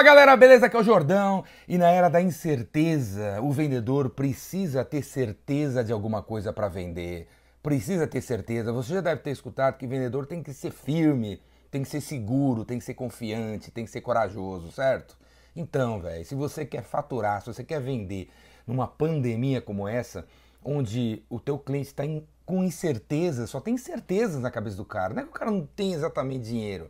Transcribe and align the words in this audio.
Fala 0.00 0.14
galera, 0.14 0.34
beleza? 0.34 0.64
Aqui 0.64 0.74
é 0.74 0.80
o 0.80 0.82
Jordão. 0.82 1.44
E 1.68 1.76
na 1.76 1.90
era 1.90 2.08
da 2.08 2.22
incerteza, 2.22 3.38
o 3.42 3.52
vendedor 3.52 4.08
precisa 4.08 4.82
ter 4.82 5.02
certeza 5.02 5.84
de 5.84 5.92
alguma 5.92 6.22
coisa 6.22 6.54
para 6.54 6.68
vender. 6.68 7.28
Precisa 7.62 8.06
ter 8.06 8.22
certeza. 8.22 8.72
Você 8.72 8.94
já 8.94 9.02
deve 9.02 9.20
ter 9.20 9.30
escutado 9.30 9.76
que 9.76 9.86
vendedor 9.86 10.24
tem 10.24 10.42
que 10.42 10.54
ser 10.54 10.70
firme, 10.70 11.38
tem 11.70 11.82
que 11.82 11.88
ser 11.90 12.00
seguro, 12.00 12.64
tem 12.64 12.78
que 12.78 12.84
ser 12.86 12.94
confiante, 12.94 13.70
tem 13.70 13.84
que 13.84 13.90
ser 13.90 14.00
corajoso, 14.00 14.72
certo? 14.72 15.18
Então, 15.54 16.00
velho, 16.00 16.24
se 16.24 16.34
você 16.34 16.64
quer 16.64 16.82
faturar, 16.82 17.42
se 17.42 17.52
você 17.52 17.62
quer 17.62 17.82
vender 17.82 18.30
numa 18.66 18.88
pandemia 18.88 19.60
como 19.60 19.86
essa, 19.86 20.24
onde 20.64 21.22
o 21.28 21.38
teu 21.38 21.58
cliente 21.58 21.88
está 21.88 22.04
com 22.46 22.64
incerteza, 22.64 23.46
só 23.46 23.60
tem 23.60 23.74
incertezas 23.74 24.40
na 24.40 24.50
cabeça 24.50 24.78
do 24.78 24.84
cara. 24.86 25.12
Não 25.12 25.20
é 25.20 25.24
que 25.26 25.30
o 25.30 25.34
cara 25.34 25.50
não 25.50 25.66
tem 25.66 25.92
exatamente 25.92 26.44
dinheiro. 26.44 26.88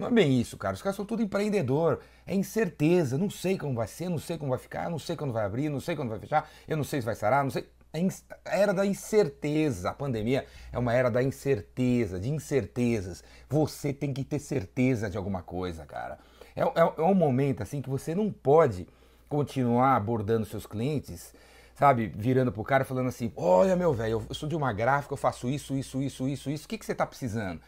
Não 0.00 0.08
é 0.08 0.10
bem 0.10 0.40
isso, 0.40 0.56
cara. 0.56 0.74
Os 0.74 0.80
caras 0.80 0.96
são 0.96 1.04
tudo 1.04 1.22
empreendedor. 1.22 2.00
É 2.26 2.34
incerteza. 2.34 3.18
Não 3.18 3.28
sei 3.28 3.58
como 3.58 3.74
vai 3.74 3.86
ser, 3.86 4.08
não 4.08 4.18
sei 4.18 4.38
como 4.38 4.50
vai 4.50 4.58
ficar, 4.58 4.88
não 4.88 4.98
sei 4.98 5.14
quando 5.14 5.32
vai 5.32 5.44
abrir, 5.44 5.68
não 5.68 5.80
sei 5.80 5.94
quando 5.94 6.08
vai 6.08 6.18
fechar, 6.18 6.48
eu 6.66 6.76
não 6.76 6.84
sei 6.84 7.00
se 7.00 7.06
vai 7.06 7.14
sarar, 7.14 7.44
não 7.44 7.50
sei. 7.50 7.68
É 7.92 8.00
a 8.44 8.56
era 8.56 8.72
da 8.72 8.86
incerteza. 8.86 9.90
A 9.90 9.94
pandemia 9.94 10.46
é 10.72 10.78
uma 10.78 10.94
era 10.94 11.10
da 11.10 11.22
incerteza, 11.22 12.18
de 12.18 12.30
incertezas. 12.30 13.22
Você 13.48 13.92
tem 13.92 14.12
que 14.12 14.24
ter 14.24 14.38
certeza 14.38 15.10
de 15.10 15.18
alguma 15.18 15.42
coisa, 15.42 15.84
cara. 15.84 16.18
É, 16.56 16.62
é, 16.62 16.92
é 16.98 17.02
um 17.02 17.14
momento 17.14 17.62
assim 17.62 17.82
que 17.82 17.90
você 17.90 18.14
não 18.14 18.32
pode 18.32 18.86
continuar 19.28 19.96
abordando 19.96 20.46
seus 20.46 20.66
clientes, 20.66 21.34
sabe, 21.74 22.12
virando 22.16 22.52
pro 22.52 22.64
cara 22.64 22.84
falando 22.84 23.08
assim: 23.08 23.32
olha, 23.36 23.76
meu 23.76 23.92
velho, 23.92 24.24
eu 24.28 24.34
sou 24.34 24.48
de 24.48 24.56
uma 24.56 24.72
gráfica, 24.72 25.12
eu 25.12 25.18
faço 25.18 25.48
isso, 25.48 25.74
isso, 25.74 26.00
isso, 26.00 26.28
isso, 26.28 26.50
isso. 26.50 26.64
O 26.64 26.68
que, 26.68 26.78
que 26.78 26.86
você 26.86 26.94
tá 26.94 27.06
precisando? 27.06 27.60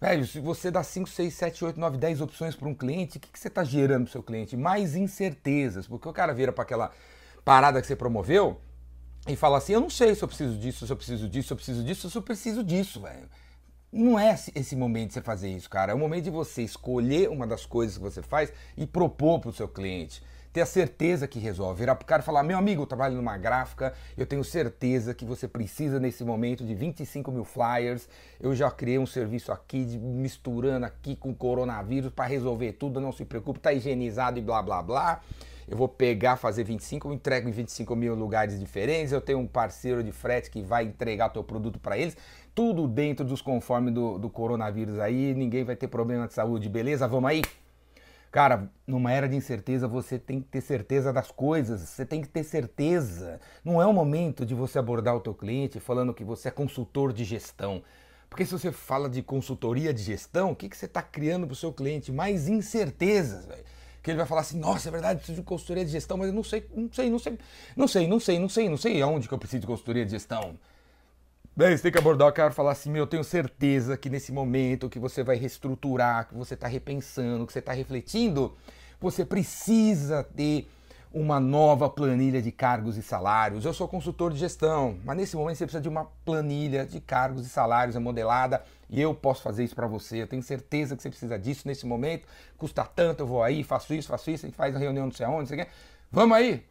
Velho, 0.00 0.26
se 0.26 0.40
você 0.40 0.70
dá 0.70 0.82
5, 0.82 1.08
6, 1.08 1.32
7, 1.32 1.64
8, 1.64 1.80
9, 1.80 1.96
10 1.96 2.20
opções 2.20 2.54
para 2.54 2.68
um 2.68 2.74
cliente, 2.74 3.16
o 3.16 3.20
que, 3.20 3.28
que 3.32 3.38
você 3.38 3.48
está 3.48 3.64
gerando 3.64 4.04
para 4.04 4.10
o 4.10 4.12
seu 4.12 4.22
cliente? 4.22 4.56
Mais 4.56 4.94
incertezas, 4.94 5.86
porque 5.86 6.06
o 6.06 6.12
cara 6.12 6.34
vira 6.34 6.52
para 6.52 6.64
aquela 6.64 6.90
parada 7.44 7.80
que 7.80 7.86
você 7.86 7.96
promoveu 7.96 8.60
e 9.26 9.34
fala 9.34 9.56
assim: 9.56 9.72
eu 9.72 9.80
não 9.80 9.88
sei 9.88 10.14
se 10.14 10.22
eu 10.22 10.28
preciso 10.28 10.58
disso, 10.58 10.86
se 10.86 10.92
eu 10.92 10.96
preciso 10.96 11.28
disso, 11.28 11.48
se 11.48 11.52
eu 11.52 11.56
preciso 11.56 11.84
disso, 11.84 12.10
se 12.10 12.18
eu 12.18 12.22
preciso 12.22 12.64
disso, 12.64 13.00
velho. 13.00 13.28
Não 13.90 14.18
é 14.18 14.34
esse 14.54 14.76
momento 14.76 15.08
de 15.08 15.14
você 15.14 15.22
fazer 15.22 15.48
isso, 15.48 15.70
cara. 15.70 15.92
É 15.92 15.94
o 15.94 15.98
momento 15.98 16.24
de 16.24 16.30
você 16.30 16.60
escolher 16.62 17.30
uma 17.30 17.46
das 17.46 17.64
coisas 17.64 17.96
que 17.96 18.02
você 18.02 18.20
faz 18.20 18.52
e 18.76 18.86
propor 18.86 19.40
para 19.40 19.48
o 19.48 19.52
seu 19.52 19.66
cliente 19.66 20.22
ter 20.56 20.62
a 20.62 20.66
certeza 20.66 21.28
que 21.28 21.38
resolve. 21.38 21.80
Virar 21.80 21.96
pro 21.96 22.06
cara 22.06 22.22
e 22.22 22.24
falar: 22.24 22.42
meu 22.42 22.56
amigo, 22.56 22.80
eu 22.80 22.86
trabalho 22.86 23.14
numa 23.14 23.36
gráfica, 23.36 23.92
eu 24.16 24.24
tenho 24.24 24.42
certeza 24.42 25.12
que 25.12 25.22
você 25.22 25.46
precisa 25.46 26.00
nesse 26.00 26.24
momento 26.24 26.64
de 26.64 26.74
25 26.74 27.30
mil 27.30 27.44
flyers. 27.44 28.08
Eu 28.40 28.54
já 28.54 28.70
criei 28.70 28.98
um 28.98 29.04
serviço 29.04 29.52
aqui, 29.52 29.84
de, 29.84 29.98
misturando 29.98 30.86
aqui 30.86 31.14
com 31.14 31.34
coronavírus 31.34 32.10
para 32.10 32.24
resolver 32.24 32.72
tudo, 32.72 32.98
não 33.02 33.12
se 33.12 33.26
preocupe, 33.26 33.60
tá 33.60 33.70
higienizado 33.70 34.38
e 34.38 34.42
blá 34.42 34.62
blá 34.62 34.82
blá. 34.82 35.20
Eu 35.68 35.76
vou 35.76 35.88
pegar, 35.88 36.36
fazer 36.36 36.64
25, 36.64 37.08
eu 37.08 37.12
entrego 37.12 37.48
em 37.48 37.52
25 37.52 37.94
mil 37.94 38.14
lugares 38.14 38.58
diferentes. 38.58 39.12
Eu 39.12 39.20
tenho 39.20 39.40
um 39.40 39.46
parceiro 39.46 40.02
de 40.02 40.12
frete 40.12 40.50
que 40.50 40.62
vai 40.62 40.84
entregar 40.84 41.28
teu 41.28 41.44
produto 41.44 41.78
para 41.78 41.98
eles. 41.98 42.16
Tudo 42.54 42.88
dentro 42.88 43.26
dos 43.26 43.42
conformes 43.42 43.92
do, 43.92 44.16
do 44.16 44.30
coronavírus 44.30 44.98
aí. 45.00 45.34
Ninguém 45.34 45.64
vai 45.64 45.76
ter 45.76 45.88
problema 45.88 46.26
de 46.26 46.32
saúde, 46.32 46.66
beleza? 46.68 47.06
Vamos 47.06 47.28
aí? 47.28 47.42
Cara, 48.36 48.70
numa 48.86 49.10
era 49.10 49.26
de 49.26 49.34
incerteza, 49.34 49.88
você 49.88 50.18
tem 50.18 50.42
que 50.42 50.48
ter 50.48 50.60
certeza 50.60 51.10
das 51.10 51.30
coisas, 51.30 51.80
você 51.80 52.04
tem 52.04 52.20
que 52.20 52.28
ter 52.28 52.44
certeza. 52.44 53.40
Não 53.64 53.80
é 53.80 53.86
o 53.86 53.94
momento 53.94 54.44
de 54.44 54.54
você 54.54 54.78
abordar 54.78 55.16
o 55.16 55.20
teu 55.20 55.32
cliente 55.32 55.80
falando 55.80 56.12
que 56.12 56.22
você 56.22 56.48
é 56.48 56.50
consultor 56.50 57.14
de 57.14 57.24
gestão. 57.24 57.82
Porque 58.28 58.44
se 58.44 58.52
você 58.52 58.70
fala 58.70 59.08
de 59.08 59.22
consultoria 59.22 59.90
de 59.90 60.02
gestão, 60.02 60.50
o 60.50 60.54
que, 60.54 60.68
que 60.68 60.76
você 60.76 60.84
está 60.84 61.00
criando 61.00 61.46
para 61.46 61.54
o 61.54 61.56
seu 61.56 61.72
cliente? 61.72 62.12
Mais 62.12 62.46
incertezas, 62.46 63.46
velho. 63.46 63.64
Que 64.02 64.10
ele 64.10 64.18
vai 64.18 64.26
falar 64.26 64.42
assim, 64.42 64.58
nossa, 64.58 64.90
é 64.90 64.92
verdade, 64.92 65.16
preciso 65.16 65.40
de 65.40 65.42
consultoria 65.42 65.86
de 65.86 65.92
gestão, 65.92 66.18
mas 66.18 66.28
eu 66.28 66.34
não 66.34 66.44
sei, 66.44 66.68
não 66.76 66.92
sei, 66.92 67.08
não 67.08 67.18
sei, 67.18 67.38
não 67.74 67.88
sei, 67.88 68.06
não 68.06 68.20
sei, 68.20 68.38
não 68.38 68.48
sei, 68.50 68.68
não 68.68 68.76
sei 68.76 69.00
aonde 69.00 69.28
que 69.28 69.32
eu 69.32 69.38
preciso 69.38 69.62
de 69.62 69.66
consultoria 69.66 70.04
de 70.04 70.10
gestão. 70.10 70.58
Daí 71.56 71.74
você 71.74 71.84
tem 71.84 71.92
que 71.92 71.96
abordar 71.96 72.28
o 72.28 72.32
cara 72.32 72.50
e 72.50 72.54
falar 72.54 72.72
assim, 72.72 72.90
meu, 72.90 73.04
eu 73.04 73.06
tenho 73.06 73.24
certeza 73.24 73.96
que 73.96 74.10
nesse 74.10 74.30
momento 74.30 74.90
que 74.90 74.98
você 74.98 75.22
vai 75.22 75.36
reestruturar, 75.36 76.28
que 76.28 76.34
você 76.34 76.52
está 76.52 76.68
repensando, 76.68 77.46
que 77.46 77.52
você 77.52 77.60
está 77.60 77.72
refletindo, 77.72 78.54
você 79.00 79.24
precisa 79.24 80.22
ter 80.22 80.68
uma 81.14 81.40
nova 81.40 81.88
planilha 81.88 82.42
de 82.42 82.52
cargos 82.52 82.98
e 82.98 83.02
salários. 83.02 83.64
Eu 83.64 83.72
sou 83.72 83.88
consultor 83.88 84.34
de 84.34 84.38
gestão, 84.38 84.98
mas 85.02 85.16
nesse 85.16 85.34
momento 85.34 85.56
você 85.56 85.64
precisa 85.64 85.80
de 85.80 85.88
uma 85.88 86.04
planilha 86.26 86.84
de 86.84 87.00
cargos 87.00 87.46
e 87.46 87.48
salários 87.48 87.96
modelada 87.96 88.62
e 88.90 89.00
eu 89.00 89.14
posso 89.14 89.40
fazer 89.42 89.64
isso 89.64 89.74
para 89.74 89.86
você. 89.86 90.20
Eu 90.20 90.26
tenho 90.26 90.42
certeza 90.42 90.94
que 90.94 91.02
você 91.02 91.08
precisa 91.08 91.38
disso 91.38 91.66
nesse 91.66 91.86
momento. 91.86 92.28
Custa 92.58 92.84
tanto, 92.84 93.22
eu 93.22 93.26
vou 93.26 93.42
aí, 93.42 93.64
faço 93.64 93.94
isso, 93.94 94.08
faço 94.08 94.30
isso, 94.30 94.44
a 94.44 94.48
gente 94.48 94.56
faz 94.56 94.76
a 94.76 94.78
reunião 94.78 95.06
não 95.06 95.12
sei 95.12 95.24
aonde, 95.24 95.50
não 95.50 95.56
sei 95.56 95.64
o. 95.64 95.66
Vamos 96.12 96.36
aí! 96.36 96.62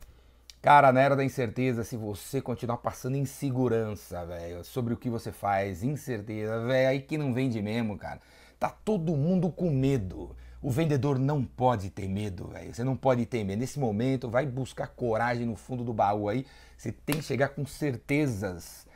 Cara, 0.65 0.91
na 0.91 0.99
era 0.99 1.15
da 1.15 1.23
incerteza, 1.23 1.83
se 1.83 1.95
você 1.95 2.41
continuar 2.41 2.77
passando 2.77 3.15
insegurança, 3.15 4.25
velho, 4.25 4.63
sobre 4.63 4.95
o 4.95 4.97
que 4.97 5.11
você 5.11 5.31
faz, 5.31 5.83
incerteza, 5.83 6.65
velho, 6.65 6.89
aí 6.89 7.01
que 7.01 7.19
não 7.19 7.35
vende 7.35 7.61
mesmo, 7.61 7.95
cara. 7.99 8.19
Tá 8.57 8.69
todo 8.69 9.15
mundo 9.15 9.51
com 9.51 9.69
medo. 9.69 10.35
O 10.63 10.71
vendedor 10.71 11.19
não 11.19 11.43
pode 11.43 11.91
ter 11.91 12.07
medo, 12.07 12.47
velho. 12.47 12.73
Você 12.73 12.83
não 12.83 12.97
pode 12.97 13.27
ter 13.27 13.43
medo. 13.43 13.59
Nesse 13.59 13.79
momento, 13.79 14.27
vai 14.27 14.43
buscar 14.43 14.87
coragem 14.87 15.45
no 15.45 15.55
fundo 15.55 15.83
do 15.83 15.93
baú 15.93 16.27
aí. 16.27 16.47
Você 16.75 16.91
tem 16.91 17.17
que 17.17 17.23
chegar 17.25 17.49
com 17.49 17.63
certezas 17.67 18.87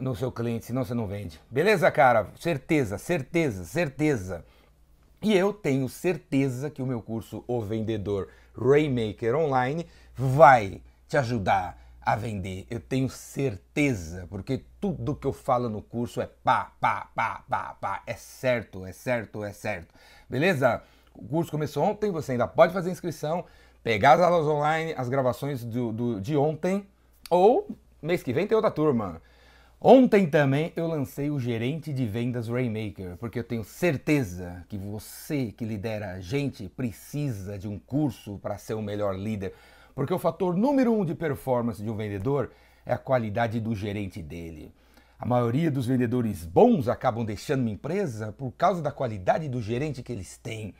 no 0.00 0.16
seu 0.16 0.32
cliente, 0.32 0.64
senão 0.64 0.84
você 0.84 0.92
não 0.92 1.06
vende. 1.06 1.40
Beleza, 1.48 1.88
cara? 1.88 2.32
Certeza, 2.36 2.98
certeza, 2.98 3.64
certeza. 3.64 4.44
E 5.22 5.32
eu 5.36 5.52
tenho 5.52 5.88
certeza 5.88 6.68
que 6.68 6.82
o 6.82 6.86
meu 6.86 7.00
curso 7.00 7.44
O 7.46 7.60
Vendedor 7.60 8.26
Raymaker 8.58 9.36
Online 9.36 9.86
vai 10.16 10.82
te 11.08 11.16
ajudar 11.16 11.78
a 12.00 12.14
vender. 12.14 12.66
Eu 12.70 12.78
tenho 12.78 13.08
certeza, 13.08 14.26
porque 14.30 14.64
tudo 14.80 15.16
que 15.16 15.26
eu 15.26 15.32
falo 15.32 15.68
no 15.68 15.82
curso 15.82 16.20
é 16.20 16.26
pá, 16.26 16.72
pá, 16.80 17.10
pá, 17.14 17.44
pá, 17.48 17.76
pá. 17.80 18.02
É 18.06 18.14
certo, 18.14 18.86
é 18.86 18.92
certo, 18.92 19.44
é 19.44 19.52
certo. 19.52 19.92
Beleza? 20.30 20.82
O 21.12 21.26
curso 21.26 21.50
começou 21.50 21.82
ontem, 21.82 22.10
você 22.10 22.32
ainda 22.32 22.46
pode 22.46 22.72
fazer 22.72 22.90
inscrição, 22.90 23.44
pegar 23.82 24.12
as 24.12 24.20
aulas 24.20 24.46
online, 24.46 24.94
as 24.96 25.08
gravações 25.08 25.64
do, 25.64 25.92
do 25.92 26.20
de 26.20 26.36
ontem, 26.36 26.86
ou 27.28 27.68
mês 28.00 28.22
que 28.22 28.32
vem 28.32 28.46
tem 28.46 28.54
outra 28.54 28.70
turma. 28.70 29.20
Ontem 29.80 30.26
também 30.26 30.72
eu 30.74 30.86
lancei 30.86 31.30
o 31.30 31.38
gerente 31.38 31.92
de 31.92 32.06
vendas 32.06 32.48
Rainmaker, 32.48 33.16
porque 33.18 33.38
eu 33.38 33.44
tenho 33.44 33.62
certeza 33.62 34.64
que 34.68 34.78
você 34.78 35.52
que 35.52 35.64
lidera 35.64 36.12
a 36.12 36.20
gente 36.20 36.68
precisa 36.68 37.58
de 37.58 37.68
um 37.68 37.78
curso 37.78 38.38
para 38.38 38.58
ser 38.58 38.74
o 38.74 38.82
melhor 38.82 39.14
líder. 39.14 39.54
Porque 39.96 40.12
o 40.12 40.18
fator 40.18 40.54
número 40.54 40.92
um 40.92 41.06
de 41.06 41.14
performance 41.14 41.82
de 41.82 41.88
um 41.88 41.96
vendedor 41.96 42.52
é 42.84 42.92
a 42.92 42.98
qualidade 42.98 43.58
do 43.58 43.74
gerente 43.74 44.22
dele. 44.22 44.70
A 45.18 45.24
maioria 45.24 45.70
dos 45.70 45.86
vendedores 45.86 46.44
bons 46.44 46.86
acabam 46.86 47.24
deixando 47.24 47.62
uma 47.62 47.70
empresa 47.70 48.30
por 48.30 48.52
causa 48.52 48.82
da 48.82 48.92
qualidade 48.92 49.48
do 49.48 49.62
gerente 49.62 50.02
que 50.02 50.12
eles 50.12 50.36
têm. 50.36 50.74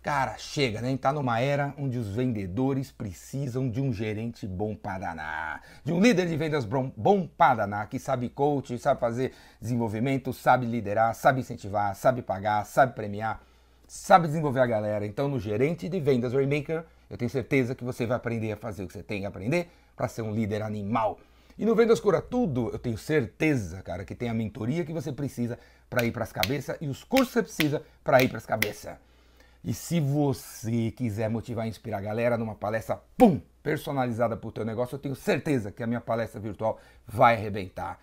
Cara, 0.00 0.38
chega, 0.38 0.80
né? 0.80 0.92
Está 0.92 1.12
numa 1.12 1.40
era 1.40 1.74
onde 1.76 1.98
os 1.98 2.06
vendedores 2.14 2.92
precisam 2.92 3.68
de 3.68 3.80
um 3.80 3.92
gerente 3.92 4.46
bom 4.46 4.76
para 4.76 4.98
danar, 4.98 5.62
de 5.84 5.92
um 5.92 6.00
líder 6.00 6.28
de 6.28 6.36
vendas 6.36 6.64
bom, 6.64 6.92
bom 6.96 7.26
para 7.26 7.66
danar, 7.66 7.88
que 7.88 7.98
sabe 7.98 8.28
coach, 8.28 8.78
sabe 8.78 9.00
fazer 9.00 9.32
desenvolvimento, 9.60 10.32
sabe 10.32 10.66
liderar, 10.66 11.16
sabe 11.16 11.40
incentivar, 11.40 11.96
sabe 11.96 12.22
pagar, 12.22 12.64
sabe 12.64 12.94
premiar, 12.94 13.42
sabe 13.88 14.28
desenvolver 14.28 14.60
a 14.60 14.66
galera. 14.66 15.04
Então, 15.04 15.28
no 15.28 15.40
gerente 15.40 15.88
de 15.88 15.98
vendas 15.98 16.32
Raymaker, 16.32 16.84
eu 17.12 17.18
tenho 17.18 17.30
certeza 17.30 17.74
que 17.74 17.84
você 17.84 18.06
vai 18.06 18.16
aprender 18.16 18.52
a 18.52 18.56
fazer 18.56 18.82
o 18.82 18.86
que 18.86 18.94
você 18.94 19.02
tem 19.02 19.20
que 19.20 19.26
aprender 19.26 19.68
para 19.94 20.08
ser 20.08 20.22
um 20.22 20.32
líder 20.32 20.62
animal. 20.62 21.20
E 21.58 21.66
no 21.66 21.74
Vendas 21.74 22.00
Cura 22.00 22.22
Tudo, 22.22 22.70
eu 22.72 22.78
tenho 22.78 22.96
certeza, 22.96 23.82
cara, 23.82 24.02
que 24.02 24.14
tem 24.14 24.30
a 24.30 24.34
mentoria 24.34 24.82
que 24.82 24.94
você 24.94 25.12
precisa 25.12 25.58
para 25.90 26.06
ir 26.06 26.10
para 26.10 26.24
as 26.24 26.32
cabeças 26.32 26.74
e 26.80 26.88
os 26.88 27.04
cursos 27.04 27.28
que 27.28 27.34
você 27.34 27.42
precisa 27.42 27.82
para 28.02 28.22
ir 28.22 28.30
para 28.30 28.38
as 28.38 28.46
cabeças. 28.46 28.96
E 29.62 29.74
se 29.74 30.00
você 30.00 30.90
quiser 30.90 31.28
motivar 31.28 31.66
e 31.66 31.68
inspirar 31.68 31.98
a 31.98 32.00
galera 32.00 32.38
numa 32.38 32.54
palestra, 32.54 32.98
pum, 33.18 33.38
personalizada 33.62 34.34
para 34.34 34.48
o 34.48 34.50
teu 34.50 34.64
negócio, 34.64 34.94
eu 34.94 34.98
tenho 34.98 35.14
certeza 35.14 35.70
que 35.70 35.82
a 35.82 35.86
minha 35.86 36.00
palestra 36.00 36.40
virtual 36.40 36.80
vai 37.06 37.34
arrebentar. 37.34 38.00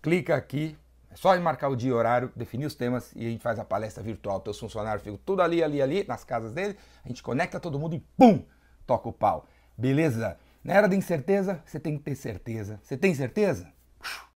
Clica 0.00 0.36
aqui, 0.36 0.78
é 1.10 1.16
só 1.16 1.38
marcar 1.40 1.68
o 1.68 1.74
dia 1.74 1.90
e 1.90 1.92
horário, 1.92 2.32
definir 2.34 2.64
os 2.66 2.76
temas 2.76 3.12
e 3.14 3.26
a 3.26 3.28
gente 3.28 3.42
faz 3.42 3.58
a 3.58 3.64
palestra 3.64 4.02
virtual. 4.02 4.40
Teus 4.40 4.58
funcionários 4.58 5.02
ficam 5.02 5.18
tudo 5.26 5.42
ali, 5.42 5.62
ali, 5.62 5.82
ali, 5.82 6.04
nas 6.08 6.24
casas 6.24 6.52
dele. 6.52 6.76
A 7.04 7.08
gente 7.08 7.22
conecta 7.22 7.60
todo 7.60 7.78
mundo 7.78 7.94
e 7.96 8.00
pum, 8.16 8.42
toca 8.86 9.08
o 9.08 9.12
pau. 9.12 9.46
Beleza? 9.76 10.38
Na 10.62 10.74
era 10.74 10.88
da 10.88 10.94
incerteza, 10.94 11.62
você 11.64 11.80
tem 11.80 11.96
que 11.96 12.04
ter 12.04 12.14
certeza. 12.14 12.78
Você 12.82 12.96
tem 12.96 13.14
certeza? 13.14 13.72